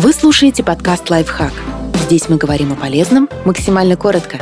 Вы 0.00 0.12
слушаете 0.12 0.62
подкаст 0.62 1.10
«Лайфхак». 1.10 1.52
Здесь 2.04 2.28
мы 2.28 2.36
говорим 2.36 2.72
о 2.72 2.76
полезном 2.76 3.28
максимально 3.44 3.96
коротко. 3.96 4.38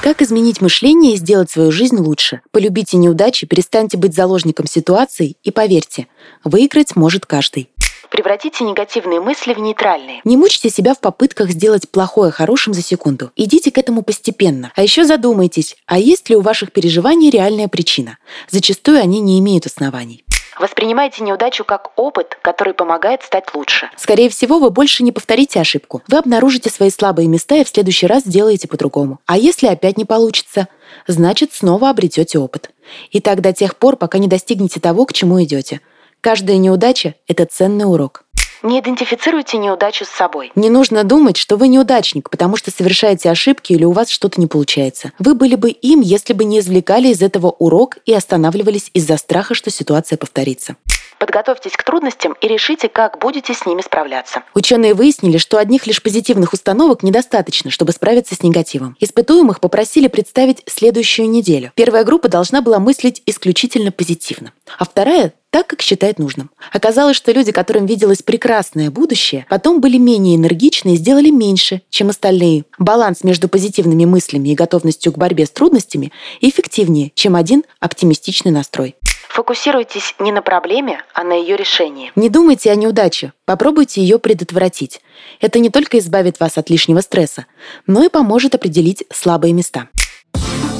Как 0.00 0.22
изменить 0.22 0.62
мышление 0.62 1.12
и 1.12 1.18
сделать 1.18 1.50
свою 1.50 1.70
жизнь 1.70 1.98
лучше? 1.98 2.40
Полюбите 2.50 2.96
неудачи, 2.96 3.46
перестаньте 3.46 3.98
быть 3.98 4.14
заложником 4.14 4.66
ситуации 4.66 5.36
и 5.42 5.50
поверьте, 5.50 6.06
выиграть 6.42 6.96
может 6.96 7.26
каждый. 7.26 7.68
Превратите 8.12 8.64
негативные 8.64 9.20
мысли 9.20 9.52
в 9.52 9.58
нейтральные. 9.58 10.20
Не 10.24 10.38
мучьте 10.38 10.70
себя 10.70 10.94
в 10.94 11.00
попытках 11.00 11.50
сделать 11.50 11.90
плохое 11.90 12.30
хорошим 12.30 12.72
за 12.72 12.82
секунду. 12.82 13.30
Идите 13.36 13.70
к 13.70 13.76
этому 13.76 14.02
постепенно. 14.02 14.70
А 14.74 14.82
еще 14.82 15.04
задумайтесь, 15.04 15.76
а 15.86 15.98
есть 15.98 16.28
ли 16.28 16.36
у 16.36 16.40
ваших 16.40 16.72
переживаний 16.72 17.30
реальная 17.30 17.68
причина? 17.68 18.16
Зачастую 18.50 19.00
они 19.00 19.20
не 19.20 19.38
имеют 19.38 19.64
оснований. 19.64 20.21
Воспринимайте 20.58 21.22
неудачу 21.22 21.64
как 21.64 21.92
опыт, 21.96 22.38
который 22.42 22.74
помогает 22.74 23.22
стать 23.22 23.54
лучше. 23.54 23.90
Скорее 23.96 24.28
всего, 24.28 24.58
вы 24.58 24.70
больше 24.70 25.02
не 25.02 25.12
повторите 25.12 25.60
ошибку. 25.60 26.02
Вы 26.08 26.18
обнаружите 26.18 26.70
свои 26.70 26.90
слабые 26.90 27.28
места 27.28 27.56
и 27.56 27.64
в 27.64 27.68
следующий 27.68 28.06
раз 28.06 28.24
сделаете 28.24 28.68
по-другому. 28.68 29.18
А 29.26 29.36
если 29.36 29.66
опять 29.66 29.96
не 29.96 30.04
получится, 30.04 30.68
значит, 31.06 31.52
снова 31.52 31.90
обретете 31.90 32.38
опыт. 32.38 32.70
И 33.10 33.20
так 33.20 33.40
до 33.40 33.52
тех 33.52 33.76
пор, 33.76 33.96
пока 33.96 34.18
не 34.18 34.28
достигнете 34.28 34.80
того, 34.80 35.06
к 35.06 35.12
чему 35.12 35.42
идете. 35.42 35.80
Каждая 36.20 36.58
неудача– 36.58 37.14
это 37.26 37.46
ценный 37.46 37.84
урок. 37.84 38.21
Не 38.62 38.78
идентифицируйте 38.78 39.58
неудачу 39.58 40.04
с 40.04 40.08
собой. 40.08 40.52
Не 40.54 40.70
нужно 40.70 41.02
думать, 41.02 41.36
что 41.36 41.56
вы 41.56 41.68
неудачник, 41.68 42.30
потому 42.30 42.56
что 42.56 42.70
совершаете 42.70 43.30
ошибки 43.30 43.72
или 43.72 43.84
у 43.84 43.92
вас 43.92 44.08
что-то 44.08 44.40
не 44.40 44.46
получается. 44.46 45.12
Вы 45.18 45.34
были 45.34 45.56
бы 45.56 45.70
им, 45.70 46.00
если 46.00 46.32
бы 46.32 46.44
не 46.44 46.60
извлекали 46.60 47.08
из 47.08 47.22
этого 47.22 47.48
урок 47.48 47.98
и 48.06 48.12
останавливались 48.12 48.90
из-за 48.94 49.16
страха, 49.16 49.54
что 49.54 49.70
ситуация 49.70 50.16
повторится. 50.16 50.76
Подготовьтесь 51.18 51.72
к 51.72 51.82
трудностям 51.84 52.36
и 52.40 52.48
решите, 52.48 52.88
как 52.88 53.18
будете 53.18 53.54
с 53.54 53.64
ними 53.64 53.80
справляться. 53.80 54.42
Ученые 54.54 54.94
выяснили, 54.94 55.38
что 55.38 55.58
одних 55.58 55.86
лишь 55.86 56.02
позитивных 56.02 56.52
установок 56.52 57.04
недостаточно, 57.04 57.70
чтобы 57.70 57.92
справиться 57.92 58.34
с 58.34 58.42
негативом. 58.42 58.96
Испытуемых 58.98 59.60
попросили 59.60 60.08
представить 60.08 60.62
следующую 60.66 61.30
неделю. 61.30 61.70
Первая 61.76 62.02
группа 62.02 62.28
должна 62.28 62.60
была 62.60 62.80
мыслить 62.80 63.22
исключительно 63.26 63.92
позитивно, 63.92 64.52
а 64.78 64.84
вторая 64.84 65.32
так, 65.52 65.66
как 65.66 65.82
считает 65.82 66.18
нужным. 66.18 66.50
Оказалось, 66.72 67.14
что 67.14 67.30
люди, 67.30 67.52
которым 67.52 67.84
виделось 67.84 68.22
прекрасное 68.22 68.90
будущее, 68.90 69.46
потом 69.50 69.82
были 69.82 69.98
менее 69.98 70.36
энергичны 70.36 70.94
и 70.94 70.96
сделали 70.96 71.28
меньше, 71.28 71.82
чем 71.90 72.08
остальные. 72.08 72.64
Баланс 72.78 73.22
между 73.22 73.48
позитивными 73.48 74.06
мыслями 74.06 74.48
и 74.48 74.54
готовностью 74.54 75.12
к 75.12 75.18
борьбе 75.18 75.44
с 75.44 75.50
трудностями 75.50 76.10
эффективнее, 76.40 77.12
чем 77.14 77.36
один 77.36 77.64
оптимистичный 77.80 78.50
настрой. 78.50 78.96
Фокусируйтесь 79.28 80.14
не 80.18 80.32
на 80.32 80.40
проблеме, 80.40 81.02
а 81.12 81.22
на 81.22 81.34
ее 81.34 81.56
решении. 81.56 82.12
Не 82.16 82.30
думайте 82.30 82.70
о 82.70 82.74
неудаче, 82.74 83.34
попробуйте 83.44 84.00
ее 84.00 84.18
предотвратить. 84.18 85.02
Это 85.40 85.58
не 85.58 85.68
только 85.68 85.98
избавит 85.98 86.40
вас 86.40 86.56
от 86.56 86.70
лишнего 86.70 87.02
стресса, 87.02 87.44
но 87.86 88.02
и 88.02 88.08
поможет 88.08 88.54
определить 88.54 89.04
слабые 89.12 89.52
места. 89.52 89.88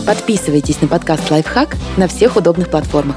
Подписывайтесь 0.07 0.81
на 0.81 0.89
подкаст 0.89 1.31
«Лайфхак» 1.31 1.77
на 1.99 2.09
всех 2.09 2.37
удобных 2.37 2.71
платформах. 2.71 3.17